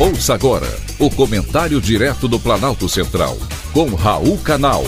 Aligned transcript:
Ouça 0.00 0.32
agora 0.32 0.68
o 1.00 1.10
comentário 1.10 1.80
direto 1.80 2.28
do 2.28 2.38
Planalto 2.38 2.88
Central, 2.88 3.36
com 3.72 3.96
Raul 3.96 4.38
Canal. 4.38 4.84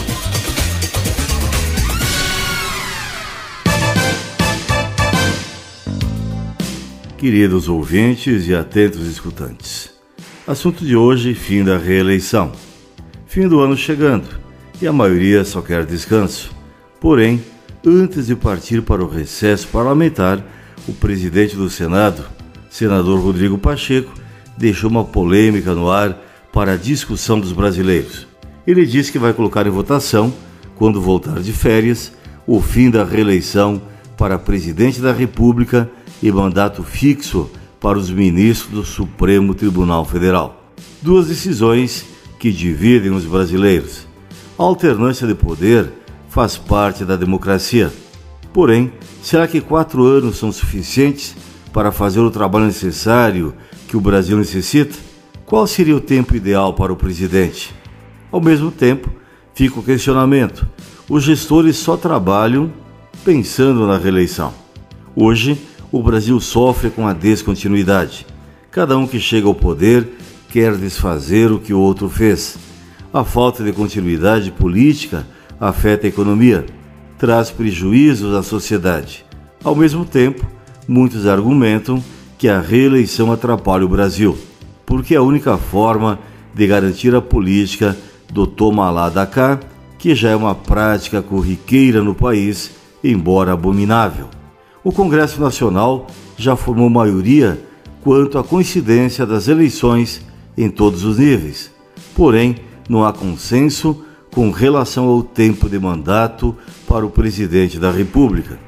Queridos 7.19 7.69
ouvintes 7.69 8.47
e 8.47 8.55
atentos 8.55 9.05
escutantes, 9.09 9.91
assunto 10.47 10.85
de 10.85 10.95
hoje: 10.95 11.35
fim 11.35 11.65
da 11.65 11.77
reeleição. 11.77 12.53
Fim 13.27 13.49
do 13.49 13.59
ano 13.59 13.77
chegando 13.77 14.29
e 14.81 14.87
a 14.87 14.93
maioria 14.93 15.45
só 15.45 15.61
quer 15.61 15.85
descanso. 15.85 16.53
Porém, 17.01 17.43
antes 17.85 18.29
de 18.29 18.37
partir 18.37 18.81
para 18.83 19.03
o 19.03 19.09
recesso 19.09 19.67
parlamentar, 19.67 20.41
o 20.87 20.93
presidente 20.93 21.57
do 21.57 21.69
Senado, 21.69 22.25
senador 22.71 23.19
Rodrigo 23.19 23.59
Pacheco, 23.59 24.21
deixou 24.61 24.91
uma 24.91 25.05
polêmica 25.05 25.75
no 25.75 25.91
ar 25.91 26.15
para 26.53 26.75
a 26.75 26.77
discussão 26.77 27.41
dos 27.41 27.51
brasileiros. 27.51 28.27
Ele 28.67 28.85
disse 28.85 29.11
que 29.11 29.19
vai 29.19 29.33
colocar 29.33 29.67
em 29.67 29.71
votação, 29.71 30.31
quando 30.77 31.01
voltar 31.01 31.41
de 31.41 31.51
férias, 31.51 32.13
o 32.47 32.61
fim 32.61 32.91
da 32.91 33.03
reeleição 33.03 33.81
para 34.19 34.39
presidente 34.39 35.01
da 35.01 35.13
República 35.13 35.91
e 36.23 36.31
mandato 36.31 36.83
fixo 36.83 37.51
para 37.81 37.99
os 37.99 38.11
ministros 38.11 38.71
do 38.71 38.85
Supremo 38.85 39.55
Tribunal 39.55 40.05
Federal. 40.05 40.71
Duas 41.01 41.29
decisões 41.29 42.05
que 42.39 42.53
dividem 42.53 43.13
os 43.13 43.25
brasileiros. 43.25 44.07
A 44.59 44.63
alternância 44.63 45.27
de 45.27 45.35
poder 45.35 45.91
faz 46.29 46.59
parte 46.59 47.03
da 47.03 47.17
democracia. 47.17 47.91
Porém, 48.53 48.93
será 49.23 49.49
que 49.49 49.61
quatro 49.61 50.05
anos 50.05 50.37
são 50.37 50.53
suficientes 50.53 51.35
para 51.73 51.91
fazer 51.91 52.21
o 52.21 52.31
trabalho 52.31 52.67
necessário 52.67 53.55
que 53.91 53.97
o 53.97 54.01
Brasil 54.01 54.39
necessita? 54.39 54.97
Qual 55.45 55.67
seria 55.67 55.97
o 55.97 56.01
tempo 56.01 56.37
ideal 56.37 56.75
para 56.75 56.93
o 56.93 56.97
presidente? 56.97 57.75
Ao 58.31 58.41
mesmo 58.41 58.71
tempo, 58.71 59.11
fica 59.53 59.81
o 59.81 59.83
questionamento: 59.83 60.65
os 61.09 61.25
gestores 61.25 61.77
só 61.77 61.97
trabalham 61.97 62.73
pensando 63.25 63.89
na 63.89 63.99
reeleição. 63.99 64.55
Hoje, 65.17 65.61
o 65.91 66.01
Brasil 66.01 66.39
sofre 66.39 66.89
com 66.89 67.05
a 67.05 67.13
descontinuidade. 67.13 68.25
Cada 68.71 68.97
um 68.97 69.09
que 69.09 69.19
chega 69.19 69.49
ao 69.49 69.55
poder 69.57 70.09
quer 70.51 70.77
desfazer 70.77 71.51
o 71.51 71.59
que 71.59 71.75
o 71.75 71.81
outro 71.81 72.09
fez. 72.09 72.57
A 73.13 73.25
falta 73.25 73.65
de 73.65 73.73
continuidade 73.73 74.53
política 74.53 75.27
afeta 75.59 76.07
a 76.07 76.09
economia, 76.09 76.65
traz 77.19 77.51
prejuízos 77.51 78.37
à 78.37 78.43
sociedade. 78.45 79.27
Ao 79.65 79.75
mesmo 79.75 80.05
tempo, 80.05 80.47
muitos 80.87 81.27
argumentam 81.27 82.01
que 82.41 82.49
a 82.49 82.59
reeleição 82.59 83.31
atrapalha 83.31 83.85
o 83.85 83.89
Brasil, 83.89 84.35
porque 84.87 85.15
é 85.15 85.19
a 85.19 85.23
única 85.23 85.59
forma 85.59 86.19
de 86.55 86.67
garantir 86.67 87.15
a 87.15 87.21
política 87.21 87.95
do 88.33 88.47
toma 88.47 88.91
lá 88.91 89.11
cá, 89.27 89.61
que 89.99 90.15
já 90.15 90.31
é 90.31 90.37
uma 90.37 90.55
prática 90.55 91.21
corriqueira 91.21 92.03
no 92.03 92.15
país, 92.15 92.71
embora 93.05 93.53
abominável. 93.53 94.31
O 94.83 94.91
Congresso 94.91 95.39
Nacional 95.39 96.07
já 96.39 96.57
formou 96.57 96.89
maioria 96.89 97.63
quanto 98.01 98.39
à 98.39 98.43
coincidência 98.43 99.27
das 99.27 99.47
eleições 99.47 100.23
em 100.57 100.71
todos 100.71 101.05
os 101.05 101.19
níveis. 101.19 101.71
Porém, 102.17 102.57
não 102.89 103.05
há 103.05 103.13
consenso 103.13 104.03
com 104.31 104.51
relação 104.51 105.05
ao 105.05 105.23
tempo 105.23 105.69
de 105.69 105.79
mandato 105.79 106.57
para 106.89 107.05
o 107.05 107.11
presidente 107.11 107.79
da 107.79 107.91
República. 107.91 108.59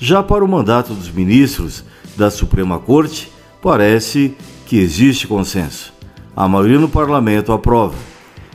Já 0.00 0.24
para 0.24 0.44
o 0.44 0.48
mandato 0.48 0.92
dos 0.92 1.08
ministros 1.08 1.84
da 2.16 2.30
Suprema 2.30 2.78
Corte, 2.78 3.30
parece 3.62 4.34
que 4.66 4.78
existe 4.78 5.26
consenso. 5.26 5.92
A 6.34 6.48
maioria 6.48 6.78
no 6.78 6.88
parlamento 6.88 7.52
aprova, 7.52 7.94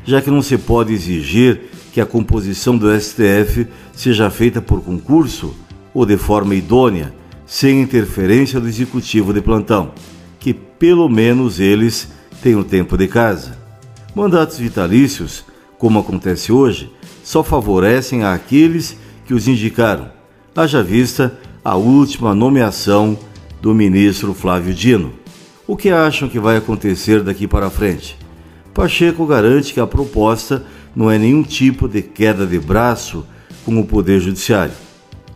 já 0.03 0.22
que 0.22 0.31
não 0.31 0.41
se 0.41 0.57
pode 0.57 0.94
exigir 0.94 1.69
que 1.94 2.01
a 2.01 2.05
composição 2.05 2.77
do 2.77 2.88
STF 2.99 3.67
seja 3.94 4.29
feita 4.29 4.61
por 4.61 4.81
concurso 4.81 5.53
ou 5.94 6.05
de 6.05 6.17
forma 6.17 6.55
idônea, 6.55 7.13
sem 7.45 7.81
interferência 7.81 8.59
do 8.59 8.67
executivo 8.67 9.33
de 9.33 9.41
plantão, 9.41 9.91
que 10.39 10.53
pelo 10.53 11.09
menos 11.09 11.59
eles 11.59 12.07
tenham 12.41 12.63
tempo 12.63 12.97
de 12.97 13.07
casa. 13.07 13.57
Mandatos 14.16 14.57
vitalícios 14.57 15.45
como 15.81 15.97
acontece 15.97 16.51
hoje, 16.51 16.93
só 17.23 17.43
favorecem 17.43 18.23
àqueles 18.23 18.95
que 19.25 19.33
os 19.33 19.47
indicaram, 19.47 20.11
haja 20.55 20.83
vista 20.83 21.35
a 21.66 21.75
última 21.75 22.35
nomeação 22.35 23.17
do 23.61 23.75
ministro 23.75 24.33
Flávio 24.33 24.73
Dino. 24.73 25.13
O 25.67 25.77
que 25.77 25.89
acham 25.89 26.27
que 26.27 26.39
vai 26.39 26.57
acontecer 26.57 27.22
daqui 27.22 27.47
para 27.47 27.69
frente? 27.69 28.17
Pacheco 28.73 29.25
garante 29.25 29.73
que 29.73 29.79
a 29.79 29.85
proposta 29.85 30.66
não 30.95 31.09
é 31.09 31.17
nenhum 31.17 31.44
tipo 31.44 31.88
de 31.88 32.01
queda 32.01 32.45
de 32.45 32.59
braço 32.59 33.25
com 33.63 33.79
o 33.79 33.85
Poder 33.85 34.19
Judiciário. 34.19 34.73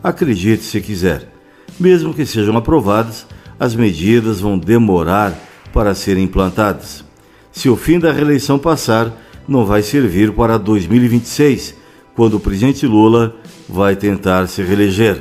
Acredite 0.02 0.64
se 0.64 0.80
quiser, 0.80 1.32
mesmo 1.78 2.12
que 2.12 2.26
sejam 2.26 2.56
aprovadas, 2.56 3.26
as 3.58 3.74
medidas 3.74 4.40
vão 4.40 4.58
demorar 4.58 5.32
para 5.72 5.94
serem 5.94 6.24
implantadas. 6.24 7.04
Se 7.52 7.68
o 7.68 7.76
fim 7.76 7.98
da 7.98 8.12
reeleição 8.12 8.58
passar, 8.58 9.12
não 9.48 9.64
vai 9.64 9.82
servir 9.82 10.32
para 10.32 10.58
2026, 10.58 11.74
quando 12.14 12.34
o 12.34 12.40
presidente 12.40 12.86
Lula 12.86 13.36
vai 13.68 13.94
tentar 13.94 14.46
se 14.48 14.62
reeleger. 14.62 15.20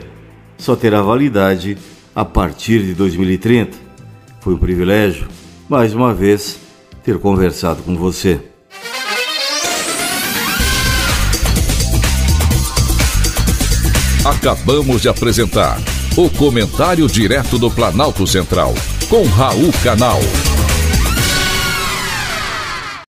Só 0.57 0.75
terá 0.75 1.01
validade 1.01 1.77
a 2.15 2.23
partir 2.23 2.81
de 2.83 2.93
2030. 2.93 3.77
Foi 4.39 4.53
um 4.53 4.57
privilégio, 4.57 5.27
mais 5.67 5.93
uma 5.93 6.13
vez, 6.13 6.59
ter 7.03 7.19
conversado 7.19 7.83
com 7.83 7.95
você. 7.95 8.39
Acabamos 14.23 15.01
de 15.01 15.09
apresentar 15.09 15.77
o 16.17 16.29
Comentário 16.29 17.05
Direto 17.07 17.59
do 17.59 17.69
Planalto 17.69 18.25
Central, 18.25 18.73
com 19.09 19.23
Raul 19.25 19.71
Canal. 19.83 20.19